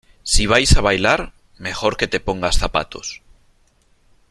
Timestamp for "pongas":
2.27-2.55